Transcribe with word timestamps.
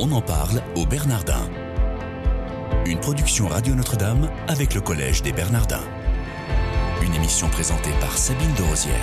On 0.00 0.12
en 0.12 0.20
parle 0.20 0.62
au 0.76 0.86
Bernardin. 0.86 1.50
Une 2.86 3.00
production 3.00 3.48
Radio 3.48 3.74
Notre-Dame 3.74 4.30
avec 4.46 4.72
le 4.76 4.80
Collège 4.80 5.22
des 5.22 5.32
Bernardins. 5.32 5.82
Une 7.02 7.12
émission 7.14 7.48
présentée 7.48 7.90
par 8.00 8.16
Sabine 8.16 8.54
de 8.56 8.62
Rosière. 8.62 8.94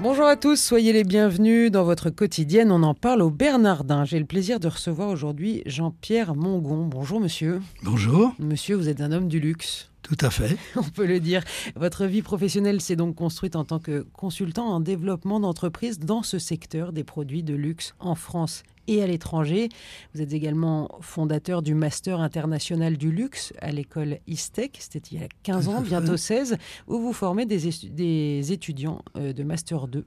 Bonjour 0.00 0.26
à 0.26 0.34
tous, 0.34 0.60
soyez 0.60 0.92
les 0.92 1.04
bienvenus 1.04 1.70
dans 1.70 1.84
votre 1.84 2.10
quotidienne. 2.10 2.72
On 2.72 2.82
en 2.82 2.94
parle 2.94 3.22
au 3.22 3.30
Bernardin. 3.30 4.04
J'ai 4.04 4.18
le 4.18 4.24
plaisir 4.24 4.58
de 4.58 4.66
recevoir 4.66 5.10
aujourd'hui 5.10 5.62
Jean-Pierre 5.66 6.34
Mongon. 6.34 6.86
Bonjour 6.86 7.20
monsieur. 7.20 7.62
Bonjour. 7.84 8.34
Monsieur, 8.40 8.74
vous 8.74 8.88
êtes 8.88 9.00
un 9.00 9.12
homme 9.12 9.28
du 9.28 9.38
luxe. 9.38 9.90
Tout 10.10 10.26
à 10.26 10.30
fait. 10.30 10.56
On 10.76 10.82
peut 10.82 11.06
le 11.06 11.20
dire. 11.20 11.44
Votre 11.76 12.04
vie 12.06 12.22
professionnelle 12.22 12.80
s'est 12.80 12.96
donc 12.96 13.14
construite 13.14 13.54
en 13.54 13.64
tant 13.64 13.78
que 13.78 14.04
consultant 14.12 14.66
en 14.66 14.80
développement 14.80 15.38
d'entreprise 15.38 16.00
dans 16.00 16.24
ce 16.24 16.40
secteur 16.40 16.92
des 16.92 17.04
produits 17.04 17.44
de 17.44 17.54
luxe 17.54 17.94
en 18.00 18.16
France 18.16 18.64
et 18.90 19.02
à 19.02 19.06
l'étranger. 19.06 19.68
Vous 20.14 20.20
êtes 20.20 20.32
également 20.32 20.88
fondateur 21.00 21.62
du 21.62 21.74
Master 21.74 22.20
international 22.20 22.96
du 22.96 23.12
luxe 23.12 23.52
à 23.60 23.70
l'école 23.70 24.18
ISTEC, 24.26 24.78
c'était 24.80 25.00
il 25.12 25.20
y 25.20 25.24
a 25.24 25.28
15 25.44 25.68
ans, 25.68 25.80
bientôt 25.80 26.16
16, 26.16 26.56
où 26.88 26.98
vous 26.98 27.12
formez 27.12 27.46
des, 27.46 27.70
des 27.90 28.52
étudiants 28.52 29.02
euh, 29.16 29.32
de 29.32 29.44
Master 29.44 29.86
2. 29.86 30.04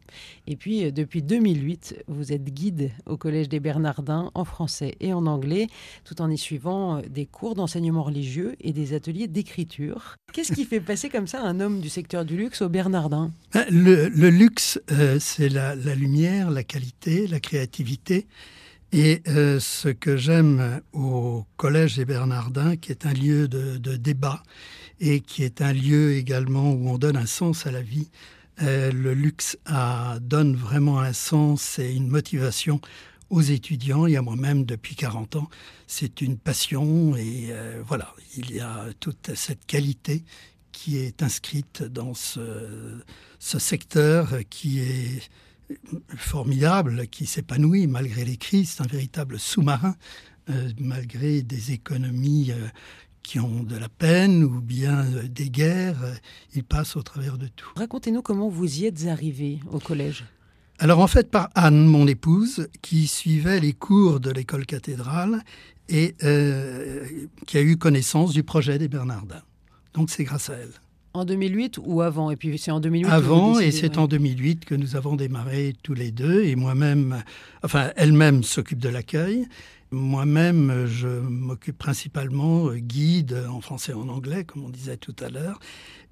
Et 0.48 0.56
puis, 0.58 0.86
euh, 0.86 0.92
depuis 0.92 1.24
2008, 1.24 2.04
vous 2.08 2.34
êtes 2.34 2.44
guide 2.44 2.92
au 3.06 3.16
Collège 3.16 3.48
des 3.48 3.62
Bernardins 3.62 4.32
en 4.34 4.44
français 4.44 4.96
et 5.00 5.14
en 5.14 5.26
anglais, 5.26 5.68
tout 6.04 6.22
en 6.22 6.30
y 6.30 6.38
suivant 6.38 6.98
euh, 6.98 7.02
des 7.10 7.26
cours 7.26 7.56
d'enseignement 7.56 8.04
religieux 8.04 8.56
et 8.60 8.74
des 8.74 8.94
ateliers 8.94 9.28
d'écriture. 9.28 9.93
Qu'est-ce 10.34 10.54
qui 10.54 10.66
fait 10.66 10.80
passer 10.80 11.10
comme 11.10 11.28
ça 11.28 11.42
un 11.42 11.60
homme 11.60 11.80
du 11.80 11.90
secteur 11.90 12.26
du 12.26 12.38
luxe 12.38 12.62
au 12.62 12.70
Bernardin? 12.70 13.32
Ben, 13.54 13.66
le, 13.70 14.30
luxe, 14.30 14.80
c'est 15.20 15.50
la, 15.50 15.76
la 15.76 15.96
lumière, 15.96 16.50
la 16.50 16.64
qualité, 16.64 17.28
la 17.28 17.40
créativité. 17.40 18.28
Et 18.96 19.24
euh, 19.28 19.60
ce 19.60 19.90
que 19.90 20.18
j'aime 20.18 20.82
au 20.94 21.46
Collège 21.58 21.96
des 21.96 22.06
Bernardins, 22.06 22.76
qui 22.76 22.92
est 22.92 23.08
un 23.08 23.14
lieu 23.14 23.48
de, 23.48 23.96
débat 23.98 24.44
et 25.00 25.20
qui 25.20 25.44
est 25.44 25.64
un 25.64 25.74
lieu 25.74 26.14
également 26.14 26.72
où 26.72 26.90
on 26.90 27.00
donne 27.00 27.18
un 27.18 27.26
sens 27.26 27.66
à 27.66 27.72
la 27.72 27.82
vie, 27.82 28.12
euh, 28.62 28.92
le 28.92 29.16
luxe 29.16 29.58
donne 30.22 30.56
vraiment 30.56 31.00
un 31.00 31.12
sens 31.12 31.80
et 31.80 31.92
une 31.92 32.08
motivation 32.08 32.82
aux 33.34 33.42
étudiants 33.42 34.06
et 34.06 34.16
à 34.16 34.22
moi-même 34.22 34.64
depuis 34.64 34.96
40 34.96 35.38
ans. 35.38 35.50
C'est 35.88 36.22
une 36.22 36.38
passion 36.38 37.16
et 37.16 37.48
euh, 37.50 37.82
voilà, 37.84 38.14
il 38.38 38.52
y 38.52 38.60
a 38.60 38.86
toute 39.00 39.32
cette 39.34 39.66
qualité 39.66 40.24
qui 40.72 40.98
est 40.98 41.24
inscrite 41.24 41.82
dans 41.82 42.14
ce, 42.14 42.40
secteur 43.40 44.30
qui 44.50 44.80
est 44.80 45.22
formidable 46.16 47.08
qui 47.08 47.26
s'épanouit 47.26 47.88
malgré 47.88 48.24
les 48.24 48.38
crises. 48.38 48.78
Un 48.80 48.88
véritable 48.88 49.40
sous-marin, 49.40 49.96
euh, 50.50 50.70
malgré 50.78 51.42
des 51.42 51.72
économies 51.72 52.52
euh, 52.52 52.68
qui 53.24 53.40
ont 53.40 53.64
de 53.64 53.78
la 53.78 53.90
peine 53.90 54.44
ou 54.44 54.62
bien 54.62 55.06
des 55.28 55.50
guerres. 55.50 56.20
il 56.54 56.64
passe 56.64 56.96
au 56.96 57.02
travers 57.02 57.40
de 57.40 57.48
tout. 57.48 57.72
Racontez-nous 57.78 58.22
comment 58.22 58.50
vous 58.50 58.82
y 58.82 58.86
êtes 58.86 59.08
arrivé 59.08 59.60
au 59.72 59.80
collège. 59.80 60.24
Alors 60.84 61.00
en 61.00 61.08
fait 61.08 61.32
par 61.32 61.50
Anne, 61.56 61.86
mon 61.86 62.08
épouse, 62.08 62.68
qui 62.82 63.08
suivait 63.08 63.62
les 63.62 63.72
cours 63.72 64.20
de 64.20 64.30
l'école 64.30 64.66
cathédrale 64.66 65.42
et 65.88 66.14
qui 67.48 67.58
a 67.58 67.62
eu 67.62 67.78
connaissance 67.78 68.34
du 68.34 68.44
projet 68.44 68.78
des 68.78 68.90
Bernardins. 68.90 69.44
Donc 69.94 70.10
c'est 70.10 70.26
grâce 70.26 70.50
à 70.50 70.56
elle. 70.56 70.74
En 71.14 71.24
2008 71.24 71.80
ou 71.82 72.02
avant? 72.02 72.32
Et 72.32 72.36
puis 72.36 72.58
c'est 72.58 72.72
en 72.72 72.82
2008 72.82 73.10
Avant, 73.10 73.60
et 73.62 73.72
c'est 73.72 73.98
en 73.98 74.08
2008 74.08 74.66
que 74.66 74.76
nous 74.76 74.98
avons 74.98 75.16
démarré 75.16 75.74
tous 75.84 75.94
les 75.94 76.12
deux. 76.12 76.44
Et 76.44 76.58
moi-même, 76.58 77.24
enfin, 77.64 77.92
elle-même 77.96 78.44
s'occupe 78.44 78.80
de 78.80 78.90
l'accueil. 78.90 79.48
Moi-même, 79.92 80.88
je 80.88 81.08
m'occupe 81.08 81.78
principalement 81.78 82.68
euh, 82.68 82.78
guide 82.78 83.46
en 83.48 83.62
français 83.62 83.92
et 83.92 83.96
en 83.96 84.10
anglais, 84.10 84.44
comme 84.44 84.66
on 84.66 84.70
disait 84.70 84.98
tout 84.98 85.16
à 85.24 85.30
l'heure, 85.30 85.60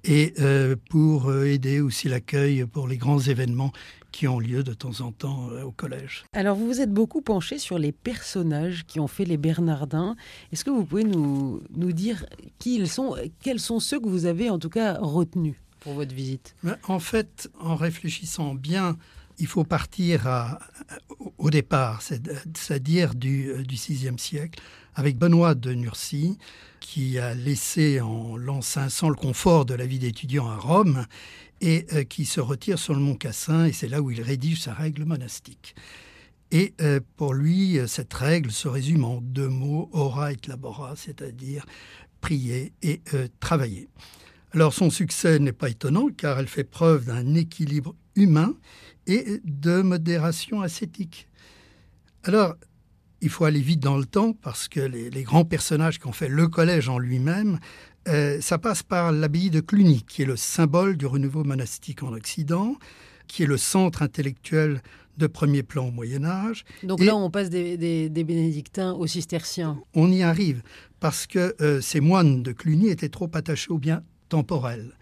et 0.04 0.34
euh, 0.40 0.76
pour 0.90 1.28
euh, 1.28 1.44
aider 1.44 1.80
aussi 1.80 2.08
l'accueil 2.08 2.64
pour 2.64 2.88
les 2.88 2.96
grands 2.96 3.20
événements 3.20 3.72
qui 4.10 4.28
ont 4.28 4.38
lieu 4.38 4.62
de 4.62 4.74
temps 4.74 5.00
en 5.00 5.10
temps 5.10 5.48
au 5.64 5.70
collège. 5.70 6.24
Alors 6.34 6.56
vous 6.56 6.66
vous 6.66 6.80
êtes 6.80 6.92
beaucoup 6.92 7.22
penché 7.22 7.58
sur 7.58 7.78
les 7.78 7.92
personnages 7.92 8.84
qui 8.86 9.00
ont 9.00 9.06
fait 9.06 9.24
les 9.24 9.38
Bernardins. 9.38 10.16
Est-ce 10.52 10.64
que 10.64 10.70
vous 10.70 10.84
pouvez 10.84 11.04
nous, 11.04 11.62
nous 11.74 11.92
dire 11.92 12.26
qui 12.58 12.76
ils 12.76 12.88
sont, 12.88 13.16
quels 13.40 13.60
sont 13.60 13.80
ceux 13.80 13.98
que 13.98 14.08
vous 14.08 14.26
avez 14.26 14.50
en 14.50 14.58
tout 14.58 14.68
cas 14.68 14.98
retenus 15.00 15.54
pour 15.80 15.94
votre 15.94 16.14
visite? 16.14 16.54
En 16.86 16.98
fait, 16.98 17.50
en 17.58 17.74
réfléchissant 17.74 18.54
bien 18.54 18.98
il 19.38 19.46
faut 19.46 19.64
partir 19.64 20.58
au 21.38 21.50
départ, 21.50 22.02
c'est-à-dire 22.02 23.14
du, 23.14 23.52
VIe 23.68 24.18
siècle, 24.18 24.60
avec 24.94 25.18
Benoît 25.18 25.54
de 25.54 25.72
Nursie, 25.72 26.38
qui 26.80 27.18
a 27.18 27.34
laissé 27.34 28.00
en 28.00 28.36
l'an 28.36 28.60
500 28.60 29.08
le 29.08 29.14
confort 29.14 29.64
de 29.64 29.74
la 29.74 29.86
vie 29.86 29.98
d'étudiant 29.98 30.48
à 30.48 30.56
Rome 30.56 31.06
et 31.60 31.86
euh, 31.92 32.04
qui 32.04 32.24
se 32.24 32.40
retire 32.40 32.78
sur 32.78 32.94
le 32.94 33.00
mont 33.00 33.14
Cassin, 33.14 33.66
et 33.66 33.72
c'est 33.72 33.88
là 33.88 34.02
où 34.02 34.10
il 34.10 34.20
rédige 34.20 34.60
sa 34.60 34.74
règle 34.74 35.04
monastique. 35.04 35.74
Et 36.50 36.74
euh, 36.80 37.00
pour 37.16 37.32
lui, 37.34 37.78
cette 37.86 38.12
règle 38.12 38.50
se 38.50 38.68
résume 38.68 39.04
en 39.04 39.20
deux 39.22 39.48
mots, 39.48 39.88
ora 39.92 40.32
et 40.32 40.36
labora, 40.48 40.94
c'est-à-dire 40.96 41.64
prier 42.20 42.72
et 42.82 43.00
euh, 43.14 43.28
travailler. 43.40 43.88
Alors 44.52 44.74
son 44.74 44.90
succès 44.90 45.38
n'est 45.38 45.52
pas 45.52 45.70
étonnant 45.70 46.08
car 46.14 46.38
elle 46.38 46.48
fait 46.48 46.64
preuve 46.64 47.06
d'un 47.06 47.34
équilibre 47.34 47.94
humain 48.16 48.54
et 49.06 49.40
de 49.44 49.80
modération 49.82 50.60
ascétique. 50.60 51.26
Alors, 52.24 52.54
il 53.22 53.30
faut 53.30 53.44
aller 53.44 53.60
vite 53.60 53.80
dans 53.80 53.96
le 53.96 54.04
temps 54.04 54.34
parce 54.34 54.68
que 54.68 54.80
les, 54.80 55.22
grands 55.22 55.44
personnages 55.44 55.98
qui 55.98 56.06
ont 56.06 56.12
fait 56.12 56.28
le 56.28 56.48
collège 56.48 56.88
en 56.88 56.98
lui-même, 56.98 57.58
euh, 58.08 58.40
ça 58.40 58.58
passe 58.58 58.82
par 58.82 59.12
l'abbaye 59.12 59.48
de 59.48 59.60
Cluny, 59.60 60.04
qui 60.06 60.22
est 60.22 60.26
le 60.26 60.36
symbole 60.36 60.96
du 60.96 61.06
renouveau 61.06 61.44
monastique 61.44 62.02
en 62.02 62.12
Occident, 62.12 62.76
qui 63.28 63.44
est 63.44 63.46
le 63.46 63.56
centre 63.56 64.02
intellectuel 64.02 64.82
de 65.18 65.26
premier 65.28 65.62
plan 65.62 65.88
au 65.88 65.90
Moyen 65.92 66.24
Âge. 66.24 66.64
Donc 66.82 67.00
là, 67.00 67.14
on 67.16 67.30
passe 67.30 67.48
des, 67.48 67.76
bénédictins 68.10 68.92
aux 68.92 69.06
cisterciens. 69.06 69.80
On 69.94 70.10
y 70.10 70.22
arrive, 70.22 70.62
parce 70.98 71.26
que 71.26 71.54
euh, 71.60 71.80
ces 71.80 72.00
moines 72.00 72.42
de 72.42 72.52
Cluny 72.52 72.88
étaient 72.88 73.08
trop 73.08 73.30
attachés 73.34 73.70
au 73.70 73.78
bien 73.78 74.02
temporel. 74.28 74.92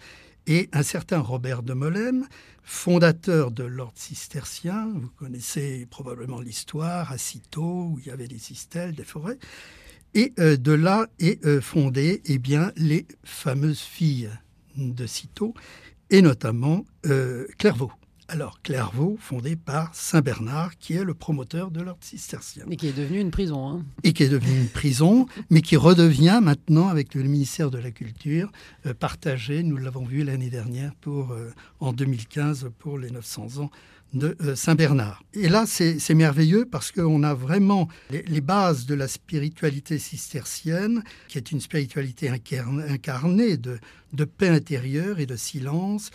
Et 0.50 0.68
un 0.72 0.82
certain 0.82 1.20
Robert 1.20 1.62
de 1.62 1.74
Molem, 1.74 2.26
fondateur 2.64 3.52
de 3.52 3.62
l'ordre 3.62 3.96
cistercien, 3.96 4.90
vous 4.96 5.10
connaissez 5.10 5.86
probablement 5.88 6.40
l'histoire, 6.40 7.12
à 7.12 7.18
Cîteaux, 7.18 7.92
où 7.92 8.00
il 8.00 8.08
y 8.08 8.10
avait 8.10 8.26
des 8.26 8.40
cistelles, 8.40 8.96
des 8.96 9.04
forêts, 9.04 9.38
et 10.14 10.32
euh, 10.40 10.56
de 10.56 10.72
là 10.72 11.06
est 11.20 11.46
euh, 11.46 11.60
fondé 11.60 12.20
eh 12.24 12.38
bien, 12.38 12.72
les 12.74 13.06
fameuses 13.22 13.78
filles 13.78 14.28
de 14.76 15.06
Cîteaux, 15.06 15.54
et 16.10 16.20
notamment 16.20 16.84
euh, 17.06 17.46
Clairvaux. 17.56 17.92
Alors, 18.32 18.62
Clairvaux, 18.62 19.18
fondé 19.20 19.56
par 19.56 19.92
Saint 19.92 20.20
Bernard, 20.20 20.78
qui 20.78 20.94
est 20.94 21.02
le 21.02 21.14
promoteur 21.14 21.72
de 21.72 21.80
l'ordre 21.80 22.04
cistercien. 22.04 22.64
Et 22.70 22.76
qui 22.76 22.86
est 22.86 22.96
devenu 22.96 23.18
une 23.18 23.32
prison. 23.32 23.68
Hein. 23.68 23.84
Et 24.04 24.12
qui 24.12 24.22
est 24.22 24.28
devenu 24.28 24.56
une 24.56 24.68
prison, 24.68 25.26
mais 25.50 25.62
qui 25.62 25.76
redevient 25.76 26.38
maintenant, 26.40 26.86
avec 26.86 27.16
le 27.16 27.24
ministère 27.24 27.72
de 27.72 27.78
la 27.78 27.90
Culture, 27.90 28.52
euh, 28.86 28.94
partagé, 28.94 29.64
nous 29.64 29.76
l'avons 29.78 30.04
vu 30.04 30.22
l'année 30.22 30.48
dernière, 30.48 30.94
pour, 31.00 31.32
euh, 31.32 31.50
en 31.80 31.92
2015, 31.92 32.70
pour 32.78 32.98
les 32.98 33.10
900 33.10 33.62
ans 33.62 33.70
de 34.14 34.36
euh, 34.42 34.54
Saint 34.54 34.76
Bernard. 34.76 35.24
Et 35.34 35.48
là, 35.48 35.64
c'est 35.66 36.14
merveilleux 36.14 36.66
parce 36.70 36.92
qu'on 36.92 37.24
a 37.24 37.34
vraiment 37.34 37.88
les, 38.10 38.40
bases 38.40 38.86
de 38.86 38.94
la 38.94 39.08
spiritualité 39.08 39.98
cistercienne, 39.98 41.02
qui 41.26 41.38
est 41.38 41.50
une 41.50 41.60
spiritualité 41.60 42.28
incarnée 42.28 43.56
de, 43.56 43.78
de 44.12 44.24
paix 44.24 44.48
intérieure 44.48 45.18
et 45.18 45.26
de 45.26 45.36
silence, 45.36 46.10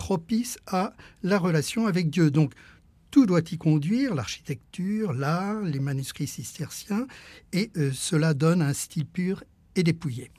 propice 0.00 0.56
à 0.66 0.94
la 1.22 1.38
relation 1.38 1.86
avec 1.86 2.08
Dieu. 2.08 2.30
Donc, 2.30 2.54
tout 3.10 3.26
doit 3.26 3.42
y 3.52 3.58
conduire, 3.58 4.14
l'architecture, 4.14 5.12
l'art, 5.12 5.60
les 5.60 5.78
manuscrits 5.78 6.26
cisterciens, 6.26 7.06
et 7.52 7.70
euh, 7.76 7.90
cela 7.92 8.32
donne 8.32 8.62
un 8.62 8.72
style 8.72 9.04
pur 9.04 9.44
et 9.76 9.82
dépouillé. 9.82 10.30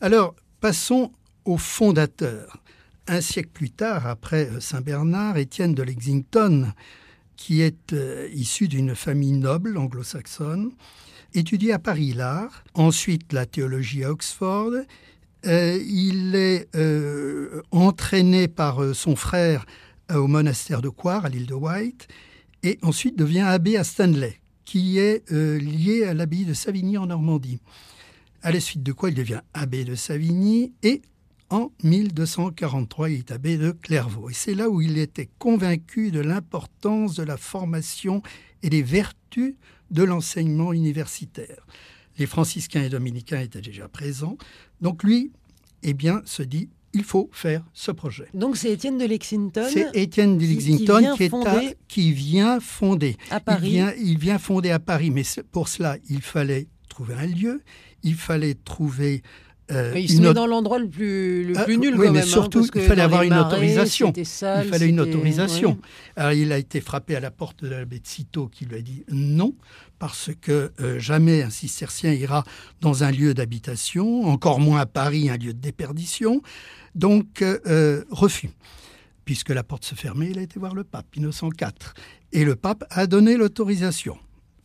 Alors, 0.00 0.34
passons 0.60 1.12
au 1.44 1.56
fondateur. 1.56 2.60
Un 3.06 3.20
siècle 3.20 3.50
plus 3.52 3.70
tard, 3.70 4.08
après 4.08 4.46
euh, 4.48 4.58
Saint 4.60 4.80
Bernard, 4.80 5.36
Étienne 5.36 5.74
de 5.74 5.84
Lexington, 5.84 6.72
qui 7.36 7.60
est 7.60 7.92
euh, 7.92 8.28
issu 8.34 8.66
d'une 8.66 8.96
famille 8.96 9.38
noble 9.38 9.78
anglo-saxonne, 9.78 10.72
étudie 11.32 11.70
à 11.70 11.78
Paris 11.78 12.12
l'art, 12.12 12.64
ensuite 12.74 13.32
la 13.32 13.46
théologie 13.46 14.02
à 14.02 14.10
Oxford, 14.10 14.72
euh, 15.46 15.82
il 15.86 16.34
est 16.34 16.68
euh, 16.76 17.62
entraîné 17.70 18.48
par 18.48 18.82
euh, 18.82 18.94
son 18.94 19.16
frère 19.16 19.64
au 20.12 20.26
monastère 20.26 20.82
de 20.82 20.88
Coire, 20.88 21.24
à 21.24 21.28
l'île 21.28 21.46
de 21.46 21.54
White, 21.54 22.08
et 22.64 22.78
ensuite 22.82 23.16
devient 23.16 23.40
abbé 23.40 23.76
à 23.76 23.84
Stanley, 23.84 24.40
qui 24.64 24.98
est 24.98 25.30
lié 25.30 26.04
à 26.04 26.14
l'abbaye 26.14 26.44
de 26.44 26.52
Savigny 26.52 26.98
en 26.98 27.06
Normandie. 27.06 27.60
À 28.42 28.50
la 28.50 28.58
suite 28.58 28.82
de 28.82 28.92
quoi 28.92 29.10
il 29.10 29.14
devient 29.14 29.42
abbé 29.54 29.84
de 29.84 29.94
Savigny 29.94 30.72
et 30.82 31.02
en 31.48 31.70
1243, 31.84 33.10
il 33.10 33.18
est 33.18 33.30
abbé 33.30 33.56
de 33.56 33.70
Clairvaux. 33.70 34.30
Et 34.30 34.34
c'est 34.34 34.54
là 34.54 34.68
où 34.68 34.80
il 34.80 34.98
était 34.98 35.28
convaincu 35.38 36.10
de 36.10 36.20
l'importance 36.20 37.14
de 37.14 37.22
la 37.22 37.36
formation 37.36 38.20
et 38.64 38.68
des 38.68 38.82
vertus 38.82 39.54
de 39.92 40.02
l'enseignement 40.02 40.72
universitaire. 40.72 41.66
Les 42.18 42.26
franciscains 42.26 42.82
et 42.82 42.88
dominicains 42.88 43.40
étaient 43.40 43.60
déjà 43.60 43.88
présents. 43.88 44.36
Donc 44.80 45.02
lui, 45.02 45.32
eh 45.82 45.94
bien, 45.94 46.22
se 46.24 46.42
dit, 46.42 46.68
il 46.92 47.04
faut 47.04 47.30
faire 47.32 47.64
ce 47.72 47.90
projet. 47.90 48.26
Donc 48.34 48.56
c'est 48.56 48.72
Étienne 48.72 48.98
de 48.98 49.04
Lexington. 49.04 49.66
C'est 49.70 49.90
Étienne 49.94 50.38
de 50.38 50.44
Lexington 50.44 51.14
qui, 51.88 52.12
vient 52.12 52.60
fonder 52.60 53.16
à 53.30 53.40
Paris. 53.40 53.68
Il 53.68 53.72
vient, 53.72 53.94
il 53.96 54.18
vient 54.18 54.38
fonder 54.38 54.70
à 54.70 54.78
Paris, 54.78 55.10
mais 55.10 55.22
pour 55.52 55.68
cela, 55.68 55.96
il 56.08 56.22
fallait 56.22 56.66
trouver 56.88 57.14
un 57.14 57.26
lieu, 57.26 57.62
il 58.02 58.14
fallait 58.14 58.54
trouver 58.54 59.22
euh, 59.70 59.92
il 59.96 60.10
se 60.10 60.20
met 60.20 60.34
dans 60.34 60.46
l'endroit 60.46 60.78
le 60.78 60.88
plus, 60.88 61.44
le 61.44 61.54
ah, 61.56 61.66
nul 61.66 61.78
oui, 61.78 61.90
quand 61.90 61.98
mais 61.98 62.10
même, 62.10 62.16
hein, 62.16 62.22
surtout, 62.22 62.66
il 62.74 62.82
fallait 62.82 63.02
avoir 63.02 63.22
une 63.22 63.30
marais, 63.30 63.46
autorisation. 63.54 64.12
Sale, 64.24 64.66
il 64.66 64.70
fallait 64.70 64.88
une 64.88 65.00
autorisation. 65.00 65.70
ouais. 65.70 65.76
Alors, 66.16 66.32
il 66.32 66.52
a 66.52 66.58
été 66.58 66.80
frappé 66.80 67.16
à 67.16 67.20
la 67.20 67.30
porte 67.30 67.64
de 67.64 67.68
l'abbé 67.68 67.98
de 67.98 68.06
Cîteaux 68.06 68.48
qui 68.48 68.64
lui 68.64 68.76
a 68.76 68.80
dit 68.80 69.04
non, 69.08 69.54
parce 69.98 70.30
que 70.40 70.72
euh, 70.80 70.98
jamais 70.98 71.42
un 71.42 71.50
cistercien 71.50 72.12
ira 72.12 72.44
dans 72.80 73.04
un 73.04 73.10
lieu 73.10 73.34
d'habitation, 73.34 74.24
encore 74.24 74.58
moins 74.58 74.80
à 74.80 74.86
Paris, 74.86 75.30
un 75.30 75.36
lieu 75.36 75.52
de 75.52 75.60
déperdition. 75.60 76.42
Donc, 76.94 77.42
euh, 77.42 77.58
euh, 77.66 78.04
refus. 78.10 78.50
Puisque 79.24 79.50
la 79.50 79.62
porte 79.62 79.84
se 79.84 79.94
fermait, 79.94 80.30
il 80.30 80.38
a 80.38 80.42
été 80.42 80.58
voir 80.58 80.74
le 80.74 80.82
pape, 80.82 81.14
Innocent 81.16 81.50
IV. 81.60 81.68
Et 82.32 82.44
le 82.44 82.56
pape 82.56 82.84
a 82.90 83.06
donné 83.06 83.36
l'autorisation. 83.36 84.18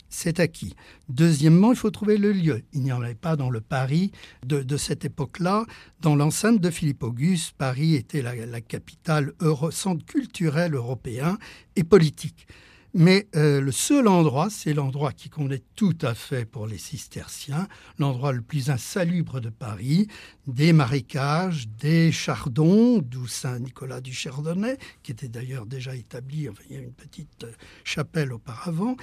C'est 0.08 0.40
acquis. 0.40 0.74
Deuxièmement, 1.08 1.72
il 1.72 1.76
faut 1.76 1.90
trouver 1.90 2.16
le 2.16 2.32
lieu. 2.32 2.62
Il 2.72 2.82
n'y 2.82 2.92
en 2.92 3.02
avait 3.02 3.14
pas 3.14 3.36
dans 3.36 3.50
le 3.50 3.60
Paris 3.60 4.12
de, 4.44 4.76
cette 4.76 5.04
époque-là. 5.04 5.66
Dans 6.00 6.16
l'enceinte 6.16 6.60
de 6.60 6.70
Philippe 6.70 7.02
Auguste, 7.02 7.54
Paris 7.56 7.94
était 7.94 8.22
la, 8.22 8.60
capitale, 8.60 9.32
euro, 9.40 9.70
centre 9.70 10.04
culturel 10.04 10.74
européen 10.74 11.38
et 11.74 11.84
politique. 11.84 12.46
Mais 12.98 13.28
euh, 13.36 13.60
le 13.60 13.72
seul 13.72 14.08
endroit, 14.08 14.48
c'est 14.48 14.72
l'endroit 14.72 15.12
qui 15.12 15.28
convenait 15.28 15.62
tout 15.74 15.98
à 16.00 16.14
fait 16.14 16.46
pour 16.46 16.66
les 16.66 16.78
cisterciens, 16.78 17.68
l'endroit 17.98 18.32
le 18.32 18.40
plus 18.40 18.70
insalubre 18.70 19.38
de 19.38 19.50
Paris, 19.50 20.08
des 20.46 20.72
marécages, 20.72 21.68
des 21.68 22.10
chardons, 22.10 23.02
d'où 23.02 23.26
Saint-Nicolas 23.26 24.00
du 24.00 24.14
Chardonnay, 24.14 24.78
qui 25.02 25.12
était 25.12 25.28
d'ailleurs 25.28 25.66
déjà 25.66 25.94
établi, 25.94 26.48
il 26.70 26.74
y 26.74 26.78
a 26.78 26.80
une 26.80 26.94
petite 26.94 27.44
euh, 27.44 27.52
chapelle 27.84 28.32
auparavant. 28.32 28.96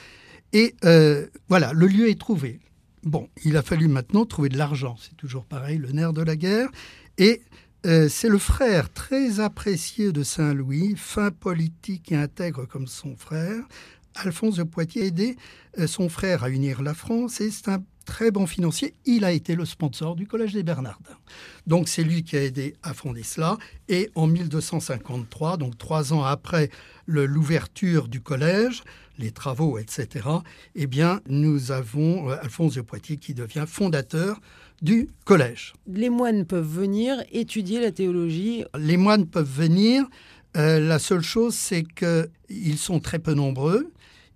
Et 0.53 0.75
euh, 0.85 1.27
voilà, 1.49 1.73
le 1.73 1.87
lieu 1.87 2.09
est 2.09 2.19
trouvé. 2.19 2.59
Bon, 3.03 3.27
il 3.43 3.57
a 3.57 3.63
fallu 3.63 3.87
maintenant 3.87 4.25
trouver 4.25 4.49
de 4.49 4.57
l'argent, 4.57 4.95
c'est 5.01 5.17
toujours 5.17 5.45
pareil, 5.45 5.77
le 5.77 5.91
nerf 5.91 6.13
de 6.13 6.21
la 6.21 6.35
guerre. 6.35 6.69
Et 7.17 7.41
euh, 7.85 8.07
c'est 8.07 8.29
le 8.29 8.37
frère 8.37 8.93
très 8.93 9.41
apprécié 9.41 10.13
de 10.13 10.23
Saint-Louis, 10.23 10.95
fin 10.95 11.31
politique 11.31 12.11
et 12.11 12.15
intègre 12.15 12.65
comme 12.65 12.87
son 12.87 13.17
frère, 13.17 13.63
Alphonse 14.15 14.55
de 14.55 14.63
Poitiers, 14.63 15.07
aidé 15.07 15.35
euh, 15.79 15.87
son 15.87 16.07
frère 16.07 16.43
à 16.43 16.49
unir 16.49 16.81
la 16.81 16.93
France 16.93 17.41
et 17.41 17.51
c'est 17.51 17.69
un 17.69 17.83
très 18.05 18.31
bon 18.31 18.47
financier. 18.47 18.93
Il 19.05 19.25
a 19.25 19.31
été 19.31 19.55
le 19.55 19.65
sponsor 19.65 20.15
du 20.15 20.27
Collège 20.27 20.53
des 20.53 20.63
Bernardins. 20.63 21.17
Donc 21.67 21.87
c'est 21.87 22.03
lui 22.03 22.23
qui 22.23 22.35
a 22.35 22.43
aidé 22.43 22.75
à 22.83 22.93
fonder 22.93 23.23
cela. 23.23 23.57
Et 23.89 24.09
en 24.15 24.27
1253, 24.27 25.57
donc 25.57 25.77
trois 25.77 26.13
ans 26.13 26.23
après 26.23 26.69
l'ouverture 27.07 28.07
du 28.07 28.21
collège, 28.21 28.83
les 29.19 29.31
travaux, 29.31 29.77
etc., 29.77 30.27
eh 30.75 30.87
bien, 30.87 31.21
nous 31.27 31.71
avons 31.71 32.29
euh, 32.29 32.35
Alphonse 32.41 32.75
de 32.75 32.81
Poitiers 32.81 33.17
qui 33.17 33.33
devient 33.33 33.65
fondateur 33.67 34.39
du 34.81 35.09
collège. 35.23 35.73
Les 35.87 36.09
moines 36.09 36.45
peuvent 36.45 36.67
venir 36.67 37.23
étudier 37.31 37.79
la 37.79 37.91
théologie. 37.91 38.65
Les 38.77 38.97
moines 38.97 39.27
peuvent 39.27 39.49
venir. 39.49 40.05
Euh, 40.57 40.79
la 40.79 40.99
seule 40.99 41.21
chose, 41.21 41.55
c'est 41.55 41.83
qu'ils 41.83 42.77
sont 42.77 42.99
très 42.99 43.19
peu 43.19 43.33
nombreux. 43.33 43.91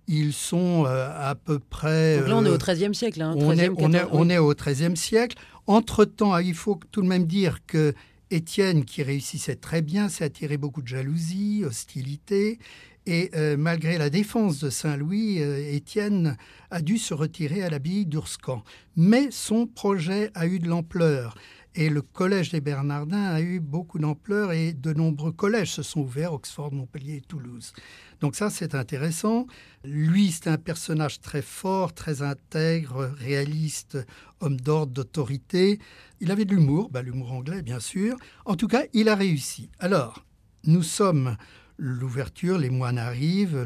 Ils 0.08 0.32
sont 0.32 0.84
euh, 0.86 1.08
à 1.14 1.34
peu 1.34 1.58
près. 1.58 2.18
Donc 2.18 2.28
là, 2.28 2.36
on 2.36 2.44
est 2.44 2.48
euh, 2.48 2.54
au 2.54 2.58
XIIIe 2.58 2.94
siècle. 2.94 3.20
Hein, 3.22 3.34
on, 3.36 3.52
est, 3.52 3.68
13e, 3.68 3.74
on 3.76 3.92
est- 3.92 3.98
14e, 3.98 4.08
on 4.12 4.30
est 4.30 4.38
au 4.38 4.54
XIIIe 4.54 4.96
siècle. 4.96 5.36
Entre-temps, 5.66 6.38
il 6.38 6.54
faut 6.54 6.80
tout 6.90 7.02
de 7.02 7.06
même 7.06 7.26
dire 7.26 7.58
que 7.66 7.94
Étienne, 8.30 8.84
qui 8.84 9.02
réussissait 9.02 9.56
très 9.56 9.82
bien, 9.82 10.08
s'est 10.08 10.24
attiré 10.24 10.56
beaucoup 10.56 10.82
de 10.82 10.88
jalousie, 10.88 11.62
hostilité. 11.64 12.58
Et 13.06 13.30
euh, 13.34 13.56
malgré 13.56 13.96
la 13.96 14.10
défense 14.10 14.58
de 14.60 14.68
Saint-Louis, 14.68 15.40
euh, 15.42 15.72
Étienne 15.72 16.36
a 16.70 16.82
dû 16.82 16.98
se 16.98 17.14
retirer 17.14 17.62
à 17.62 17.70
l'abbaye 17.70 18.04
d'Urscan. 18.04 18.62
Mais 18.96 19.28
son 19.30 19.66
projet 19.66 20.30
a 20.34 20.46
eu 20.46 20.58
de 20.58 20.68
l'ampleur. 20.68 21.34
Et 21.74 21.90
le 21.90 22.02
collège 22.02 22.50
des 22.50 22.60
Bernardins 22.60 23.24
a 23.24 23.40
eu 23.40 23.60
beaucoup 23.60 23.98
d'ampleur 23.98 24.52
et 24.52 24.72
de 24.72 24.92
nombreux 24.92 25.32
collèges 25.32 25.72
se 25.72 25.82
sont 25.82 26.00
ouverts, 26.00 26.32
Oxford, 26.32 26.72
Montpellier 26.72 27.16
et 27.16 27.20
Toulouse. 27.20 27.72
Donc 28.20 28.34
ça, 28.34 28.50
c'est 28.50 28.74
intéressant. 28.74 29.46
Lui, 29.84 30.32
c'est 30.32 30.48
un 30.48 30.56
personnage 30.56 31.20
très 31.20 31.42
fort, 31.42 31.92
très 31.92 32.22
intègre, 32.22 33.12
réaliste, 33.18 33.98
homme 34.40 34.60
d'ordre, 34.60 34.92
d'autorité. 34.92 35.78
Il 36.20 36.30
avait 36.30 36.44
de 36.44 36.54
l'humour, 36.54 36.90
bah, 36.90 37.02
l'humour 37.02 37.32
anglais, 37.32 37.62
bien 37.62 37.80
sûr. 37.80 38.16
En 38.44 38.56
tout 38.56 38.66
cas, 38.66 38.82
il 38.92 39.08
a 39.08 39.14
réussi. 39.14 39.70
Alors, 39.78 40.24
nous 40.64 40.82
sommes 40.82 41.36
l'ouverture, 41.78 42.58
les 42.58 42.70
moines 42.70 42.98
arrivent, 42.98 43.64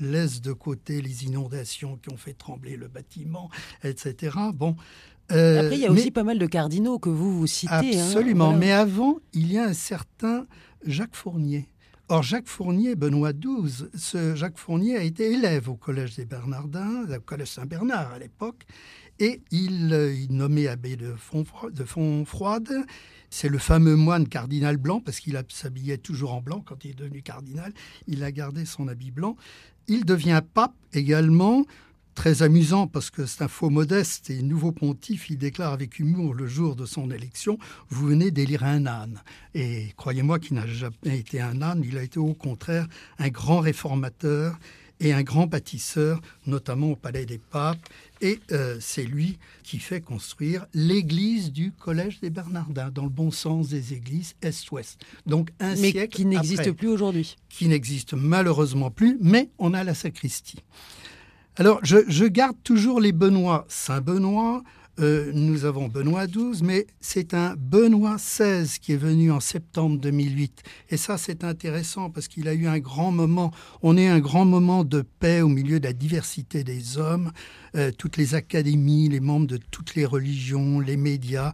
laisse 0.00 0.40
de 0.40 0.52
côté 0.52 1.00
les 1.02 1.24
inondations 1.24 1.96
qui 1.96 2.12
ont 2.12 2.16
fait 2.16 2.32
trembler 2.34 2.76
le 2.76 2.88
bâtiment, 2.88 3.50
etc. 3.84 4.36
Bon. 4.54 4.76
euh, 5.32 5.60
Après, 5.60 5.76
il 5.76 5.80
y 5.82 5.86
a 5.86 5.90
mais- 5.92 6.00
aussi 6.00 6.10
pas 6.10 6.24
mal 6.24 6.38
de 6.38 6.46
cardinaux 6.46 6.98
que 6.98 7.08
vous 7.10 7.38
vous 7.38 7.46
citez. 7.46 7.72
hein, 7.72 7.82
Absolument. 8.06 8.46
voilà. 8.46 8.58
Mais 8.58 8.72
avant, 8.72 9.18
il 9.32 9.52
y 9.52 9.58
a 9.58 9.64
un 9.64 9.72
certain 9.74 10.46
Jacques 10.84 11.14
Fournier. 11.16 11.68
Or, 12.08 12.24
Jacques 12.24 12.48
Fournier, 12.48 12.96
Benoît 12.96 13.32
XII, 13.32 13.86
ce 13.94 14.34
Jacques 14.34 14.58
Fournier 14.58 14.96
a 14.96 15.02
été 15.04 15.30
élève 15.32 15.68
au 15.68 15.76
Collège 15.76 16.16
des 16.16 16.24
Bernardins, 16.24 17.04
au 17.08 17.20
Collège 17.20 17.48
Saint-Bernard 17.52 18.10
à 18.12 18.18
l'époque, 18.18 18.64
et 19.20 19.42
il, 19.52 19.92
euh, 19.92 20.12
il 20.12 20.32
nommé 20.34 20.66
abbé 20.66 20.96
de, 20.96 21.14
Fontfro- 21.14 21.70
de 21.70 21.84
Fontfroide. 21.84 22.68
C'est 23.32 23.48
le 23.48 23.58
fameux 23.58 23.94
moine 23.94 24.26
cardinal 24.26 24.76
blanc, 24.76 24.98
parce 25.00 25.20
qu'il 25.20 25.40
s'habillait 25.50 25.98
toujours 25.98 26.32
en 26.34 26.40
blanc 26.40 26.64
quand 26.66 26.84
il 26.84 26.90
est 26.90 26.94
devenu 26.94 27.22
cardinal. 27.22 27.72
Il 28.08 28.24
a 28.24 28.32
gardé 28.32 28.64
son 28.64 28.88
habit 28.88 29.12
blanc. 29.12 29.36
Il 29.90 30.04
devient 30.04 30.40
pape 30.54 30.76
également. 30.92 31.64
Très 32.14 32.42
amusant 32.42 32.86
parce 32.86 33.10
que 33.10 33.26
c'est 33.26 33.42
un 33.42 33.48
faux 33.48 33.70
modeste 33.70 34.30
et 34.30 34.40
nouveau 34.40 34.70
pontife. 34.70 35.30
Il 35.30 35.38
déclare 35.38 35.72
avec 35.72 35.98
humour 35.98 36.32
le 36.32 36.46
jour 36.46 36.76
de 36.76 36.86
son 36.86 37.10
élection 37.10 37.58
Vous 37.88 38.06
venez 38.06 38.30
d'élire 38.30 38.62
un 38.62 38.86
âne. 38.86 39.20
Et 39.54 39.92
croyez-moi 39.96 40.38
qu'il 40.38 40.54
n'a 40.54 40.66
jamais 40.68 41.18
été 41.18 41.40
un 41.40 41.60
âne, 41.60 41.82
il 41.84 41.98
a 41.98 42.04
été 42.04 42.20
au 42.20 42.34
contraire 42.34 42.86
un 43.18 43.30
grand 43.30 43.58
réformateur 43.58 44.56
et 45.00 45.12
un 45.12 45.22
grand 45.22 45.46
bâtisseur, 45.46 46.20
notamment 46.46 46.92
au 46.92 46.96
Palais 46.96 47.26
des 47.26 47.38
Papes. 47.38 47.78
Et 48.20 48.38
euh, 48.52 48.76
c'est 48.80 49.04
lui 49.04 49.38
qui 49.62 49.78
fait 49.78 50.00
construire 50.00 50.66
l'église 50.74 51.52
du 51.52 51.72
Collège 51.72 52.20
des 52.20 52.30
Bernardins, 52.30 52.90
dans 52.90 53.04
le 53.04 53.08
bon 53.10 53.30
sens 53.30 53.68
des 53.70 53.94
églises 53.94 54.34
Est-Ouest. 54.42 55.00
Donc 55.26 55.50
un 55.58 55.74
Mais 55.76 55.90
siècle 55.90 56.16
qui 56.16 56.26
n'existe 56.26 56.72
plus 56.72 56.88
aujourd'hui. 56.88 57.36
qui 57.48 57.66
n'existe 57.68 58.12
malheureusement 58.14 58.90
plus, 58.90 59.16
mais 59.20 59.48
on 59.58 59.72
a 59.72 59.82
la 59.84 59.94
sacristie. 59.94 60.58
Alors, 61.56 61.80
je, 61.82 61.98
je 62.08 62.24
garde 62.24 62.56
toujours 62.62 63.00
les 63.00 63.12
Benoît. 63.12 63.66
Saint-Benoît, 63.68 64.62
euh, 65.00 65.30
nous 65.34 65.64
avons 65.64 65.88
Benoît 65.88 66.26
XII, 66.26 66.62
mais 66.62 66.86
c'est 67.00 67.32
un 67.32 67.54
Benoît 67.56 68.16
XVI 68.16 68.78
qui 68.80 68.92
est 68.92 68.98
venu 68.98 69.32
en 69.32 69.40
septembre 69.40 69.98
2008. 69.98 70.62
Et 70.90 70.98
ça, 70.98 71.16
c'est 71.16 71.42
intéressant 71.42 72.10
parce 72.10 72.28
qu'il 72.28 72.48
a 72.48 72.52
eu 72.52 72.66
un 72.66 72.78
grand 72.78 73.10
moment. 73.10 73.50
On 73.82 73.96
est 73.96 74.08
un 74.08 74.18
grand 74.18 74.44
moment 74.44 74.84
de 74.84 75.02
paix 75.02 75.40
au 75.40 75.48
milieu 75.48 75.80
de 75.80 75.86
la 75.86 75.94
diversité 75.94 76.64
des 76.64 76.98
hommes, 76.98 77.32
euh, 77.76 77.90
toutes 77.96 78.18
les 78.18 78.34
académies, 78.34 79.08
les 79.08 79.20
membres 79.20 79.46
de 79.46 79.58
toutes 79.70 79.94
les 79.94 80.04
religions, 80.04 80.80
les 80.80 80.98
médias. 80.98 81.52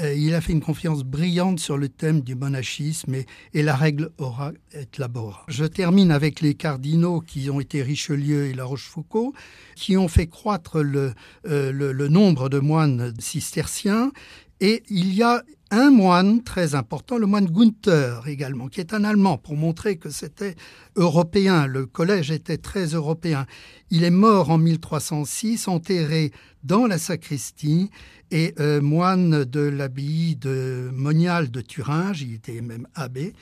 Euh, 0.00 0.14
il 0.14 0.34
a 0.34 0.40
fait 0.40 0.52
une 0.52 0.60
conférence 0.60 1.02
brillante 1.02 1.58
sur 1.58 1.76
le 1.76 1.88
thème 1.88 2.20
du 2.20 2.34
monachisme 2.34 3.14
et, 3.14 3.62
la 3.62 3.74
règle 3.74 4.10
aura 4.18 4.52
et 4.72 4.86
labora. 4.98 5.44
Je 5.48 5.64
termine 5.64 6.10
avec 6.10 6.40
les 6.40 6.54
cardinaux 6.54 7.20
qui 7.20 7.50
ont 7.50 7.60
été 7.60 7.82
Richelieu 7.82 8.46
et 8.46 8.54
La 8.54 8.64
Rochefoucauld, 8.64 9.32
qui 9.74 9.96
ont 9.96 10.08
fait 10.08 10.26
croître 10.26 10.80
le, 10.80 11.12
euh, 11.46 12.08
nombre 12.08 12.48
de 12.48 12.58
moines 12.58 13.12
cisterciens. 13.18 14.12
Et 14.60 14.82
il 14.88 15.14
y 15.14 15.22
a 15.22 15.42
un 15.70 15.90
moine 15.90 16.42
très 16.42 16.74
important, 16.74 17.18
le 17.18 17.26
moine 17.26 17.46
Gunther 17.46 18.26
également, 18.26 18.68
qui 18.68 18.80
est 18.80 18.94
un 18.94 19.04
Allemand, 19.04 19.36
pour 19.36 19.54
montrer 19.56 19.96
que 19.96 20.08
c'était 20.08 20.56
européen. 20.96 21.66
Le 21.66 21.84
collège 21.84 22.30
était 22.30 22.56
très 22.56 22.86
européen. 22.86 23.46
Il 23.90 24.02
est 24.02 24.10
mort 24.10 24.50
en 24.50 24.58
1306, 24.58 25.68
enterré 25.68 26.32
dans 26.64 26.86
la 26.86 26.98
sacristie, 26.98 27.90
et 28.30 28.54
euh, 28.58 28.80
moine 28.80 29.44
de 29.44 29.60
l'abbaye 29.60 30.36
de 30.36 30.90
Monial 30.92 31.50
de 31.50 31.60
Thuringe, 31.60 32.22
il 32.22 32.34
était 32.34 32.60
même 32.60 32.88
abbé, 32.94 33.32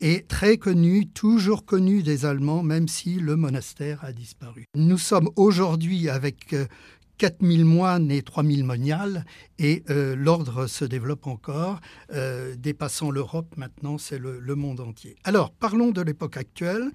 et 0.00 0.24
très 0.28 0.58
connu, 0.58 1.06
toujours 1.06 1.64
connu 1.64 2.02
des 2.02 2.24
Allemands, 2.24 2.62
même 2.62 2.86
si 2.86 3.14
le 3.14 3.36
monastère 3.36 4.04
a 4.04 4.12
disparu. 4.12 4.64
Nous 4.76 4.98
sommes 4.98 5.28
aujourd'hui 5.34 6.08
avec 6.08 6.52
euh, 6.52 6.66
4000 7.18 7.64
moines 7.64 8.10
et 8.10 8.22
3000 8.22 8.64
moniales, 8.64 9.26
et 9.58 9.82
euh, 9.90 10.14
l'ordre 10.14 10.66
se 10.66 10.84
développe 10.84 11.26
encore, 11.26 11.80
euh, 12.12 12.54
dépassant 12.56 13.10
l'Europe 13.10 13.56
maintenant, 13.56 13.98
c'est 13.98 14.18
le, 14.18 14.54
monde 14.54 14.80
entier. 14.80 15.16
Alors, 15.24 15.50
parlons 15.50 15.90
de 15.90 16.00
l'époque 16.00 16.36
actuelle. 16.36 16.90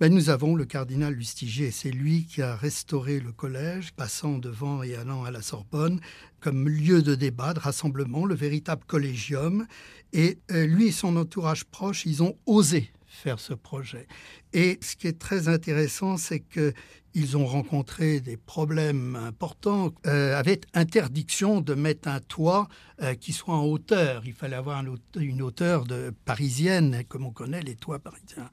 Ben, 0.00 0.12
nous 0.12 0.30
avons 0.30 0.54
le 0.54 0.64
cardinal 0.64 1.14
Lustiger, 1.14 1.70
c'est 1.70 1.90
lui 1.90 2.26
qui 2.26 2.42
a 2.42 2.54
restauré 2.56 3.20
le 3.20 3.32
collège, 3.32 3.92
passant 3.92 4.38
devant 4.38 4.82
et 4.82 4.94
allant 4.94 5.24
à 5.24 5.30
la 5.30 5.42
Sorbonne, 5.42 6.00
comme 6.40 6.68
lieu 6.68 7.02
de 7.02 7.14
débat, 7.14 7.54
de 7.54 7.60
rassemblement, 7.60 8.26
le 8.26 8.34
véritable 8.34 8.84
collégium. 8.86 9.66
Et 10.12 10.38
euh, 10.50 10.66
lui 10.66 10.88
et 10.88 10.92
son 10.92 11.16
entourage 11.16 11.64
proche, 11.64 12.04
ils 12.04 12.22
ont 12.22 12.36
osé 12.46 12.90
faire 13.18 13.40
ce 13.40 13.52
projet. 13.52 14.06
Et 14.52 14.78
ce 14.80 14.96
qui 14.96 15.08
est 15.08 15.18
très 15.18 15.48
intéressant, 15.48 16.16
c'est 16.16 16.40
que 16.40 16.72
ils 17.14 17.36
ont 17.36 17.46
rencontré 17.46 18.20
des 18.20 18.36
problèmes 18.36 19.16
importants 19.16 19.92
euh, 20.06 20.38
avec 20.38 20.66
interdiction 20.74 21.60
de 21.60 21.74
mettre 21.74 22.08
un 22.08 22.20
toit 22.20 22.68
euh, 23.02 23.14
qui 23.14 23.32
soit 23.32 23.56
en 23.56 23.64
hauteur. 23.64 24.22
Il 24.24 24.34
fallait 24.34 24.56
avoir 24.56 24.84
une 25.16 25.42
hauteur 25.42 25.84
parisienne, 26.24 27.02
comme 27.08 27.24
on 27.24 27.32
connaît 27.32 27.62
les 27.62 27.74
toits 27.74 27.98
parisiens. 27.98 28.50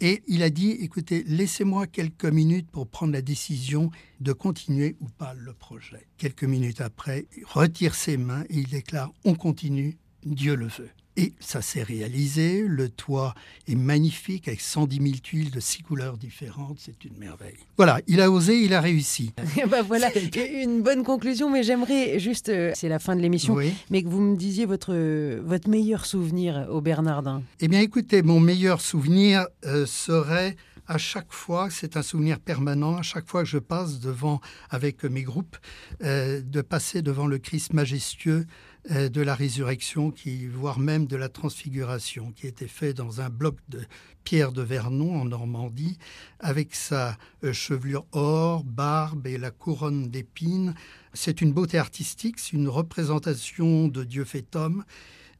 Et 0.00 0.22
il 0.28 0.44
a 0.44 0.50
dit, 0.50 0.70
écoutez, 0.70 1.24
laissez-moi 1.26 1.88
quelques 1.88 2.24
minutes 2.24 2.70
pour 2.70 2.86
prendre 2.86 3.12
la 3.12 3.20
décision 3.20 3.90
de 4.20 4.32
continuer 4.32 4.96
ou 5.00 5.08
pas 5.08 5.34
le 5.34 5.52
projet. 5.52 6.06
Quelques 6.18 6.44
minutes 6.44 6.80
après, 6.80 7.26
il 7.36 7.44
retire 7.44 7.96
ses 7.96 8.16
mains 8.16 8.44
et 8.48 8.58
il 8.58 8.68
déclare, 8.68 9.12
on 9.24 9.34
continue, 9.34 9.98
Dieu 10.24 10.54
le 10.54 10.68
veut. 10.68 10.90
Et 11.18 11.32
ça 11.40 11.62
s'est 11.62 11.82
réalisé. 11.82 12.62
Le 12.64 12.88
toit 12.88 13.34
est 13.66 13.74
magnifique 13.74 14.46
avec 14.46 14.60
110 14.60 14.96
000 14.98 15.08
tuiles 15.20 15.50
de 15.50 15.58
six 15.58 15.82
couleurs 15.82 16.16
différentes. 16.16 16.78
C'est 16.78 17.04
une 17.04 17.18
merveille. 17.18 17.56
Voilà, 17.76 18.00
il 18.06 18.20
a 18.20 18.30
osé, 18.30 18.60
il 18.60 18.72
a 18.72 18.80
réussi. 18.80 19.32
bah 19.68 19.82
voilà, 19.86 20.10
une 20.62 20.80
bonne 20.80 21.02
conclusion. 21.02 21.50
Mais 21.50 21.64
j'aimerais 21.64 22.20
juste, 22.20 22.50
euh, 22.50 22.70
c'est 22.76 22.88
la 22.88 23.00
fin 23.00 23.16
de 23.16 23.20
l'émission, 23.20 23.56
mais 23.90 24.04
que 24.04 24.08
vous 24.08 24.20
me 24.20 24.36
disiez 24.36 24.64
votre, 24.64 24.94
votre 25.40 25.68
meilleur 25.68 26.06
souvenir 26.06 26.68
au 26.70 26.80
Bernardin. 26.80 27.42
Eh 27.58 27.66
bien, 27.66 27.80
écoutez, 27.80 28.22
mon 28.22 28.38
meilleur 28.38 28.80
souvenir 28.80 29.44
euh, 29.66 29.86
serait 29.86 30.54
à 30.88 30.96
chaque 30.96 31.32
fois, 31.32 31.68
c'est 31.70 31.96
un 31.98 32.02
souvenir 32.02 32.40
permanent, 32.40 32.96
à 32.96 33.02
chaque 33.02 33.28
fois 33.28 33.42
que 33.42 33.48
je 33.48 33.58
passe 33.58 34.00
devant, 34.00 34.40
avec 34.70 35.04
mes 35.04 35.22
groupes, 35.22 35.58
euh, 36.02 36.40
de 36.40 36.62
passer 36.62 37.02
devant 37.02 37.26
le 37.26 37.38
Christ 37.38 37.74
majestueux 37.74 38.46
euh, 38.46 38.67
de 38.88 39.20
la 39.20 39.34
résurrection, 39.34 40.10
qui, 40.10 40.46
voire 40.46 40.78
même 40.78 41.06
de 41.06 41.16
la 41.16 41.28
transfiguration, 41.28 42.32
qui 42.32 42.46
était 42.46 42.68
fait 42.68 42.94
dans 42.94 43.20
un 43.20 43.28
bloc 43.28 43.56
de 43.68 43.80
pierre 44.24 44.52
de 44.52 44.62
Vernon 44.62 45.20
en 45.20 45.24
Normandie, 45.24 45.98
avec 46.38 46.74
sa 46.74 47.16
euh, 47.44 47.52
chevelure 47.52 48.04
or, 48.12 48.62
barbe 48.62 49.26
et 49.26 49.38
la 49.38 49.50
couronne 49.50 50.08
d'épines. 50.08 50.74
C'est 51.14 51.40
une 51.40 51.52
beauté 51.52 51.78
artistique, 51.78 52.38
c'est 52.38 52.52
une 52.52 52.68
représentation 52.68 53.88
de 53.88 54.04
Dieu 54.04 54.24
fait 54.24 54.54
homme 54.54 54.84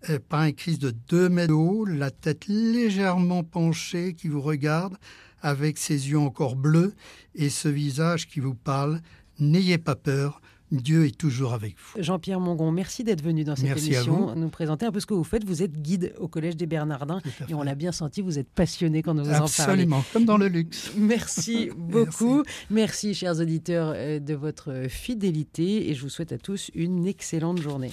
euh, 0.09 0.19
par 0.29 0.41
un 0.41 0.53
Christ 0.53 0.81
de 0.81 0.91
deux 0.91 1.29
mètres 1.29 1.49
de 1.49 1.55
haut, 1.55 1.85
la 1.85 2.11
tête 2.11 2.47
légèrement 2.49 3.45
penchée 3.45 4.15
qui 4.15 4.29
vous 4.29 4.41
regarde, 4.41 4.97
avec 5.43 5.77
ses 5.77 6.11
yeux 6.11 6.19
encore 6.19 6.57
bleus 6.57 6.95
et 7.35 7.51
ce 7.51 7.69
visage 7.69 8.27
qui 8.27 8.41
vous 8.41 8.55
parle. 8.55 9.01
N'ayez 9.39 9.77
pas 9.77 9.97
peur, 9.97 10.41
Dieu 10.71 11.07
est 11.07 11.17
toujours 11.17 11.55
avec 11.55 11.77
vous. 11.79 12.03
Jean-Pierre 12.03 12.41
Mongon, 12.41 12.71
merci 12.73 13.05
d'être 13.05 13.23
venu 13.23 13.45
dans 13.45 13.57
cette 13.57 13.77
émission 13.77 14.35
nous 14.35 14.49
présenter 14.49 14.87
un 14.87 14.93
peu 14.93 15.01
ce 15.01 15.07
que 15.07 15.15
vous 15.15 15.25
faites. 15.25 15.45
Vous 15.45 15.63
êtes 15.63 15.81
guide 15.81 16.15
au 16.19 16.29
Collège 16.29 16.57
des 16.57 16.67
Bernardins 16.67 17.21
et 17.49 17.55
on 17.55 17.63
l'a 17.63 17.75
bien 17.75 17.93
senti, 17.93 18.21
vous 18.21 18.39
êtes 18.39 18.49
passionné 18.49 19.03
quand 19.03 19.15
nous 19.15 19.25
vous 19.25 19.31
en 19.31 19.47
parlez. 19.47 19.63
Absolument, 19.63 20.05
comme 20.13 20.25
dans 20.25 20.37
le 20.37 20.49
luxe. 20.49 20.93
Merci 20.97 21.71
beaucoup. 21.77 22.43
merci, 22.71 23.15
chers 23.15 23.41
auditeurs, 23.41 23.93
euh, 23.95 24.19
de 24.19 24.35
votre 24.35 24.87
fidélité 24.89 25.91
et 25.91 25.95
je 25.95 26.03
vous 26.03 26.09
souhaite 26.09 26.33
à 26.33 26.39
tous 26.39 26.71
une 26.75 27.07
excellente 27.07 27.61
journée. 27.61 27.87